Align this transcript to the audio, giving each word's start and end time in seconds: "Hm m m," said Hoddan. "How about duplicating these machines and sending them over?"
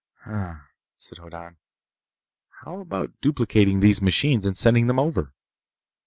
"Hm 0.21 0.31
m 0.31 0.49
m," 0.49 0.61
said 0.97 1.19
Hoddan. 1.19 1.57
"How 2.63 2.79
about 2.79 3.21
duplicating 3.21 3.81
these 3.81 4.01
machines 4.01 4.47
and 4.47 4.57
sending 4.57 4.87
them 4.87 4.97
over?" 4.97 5.31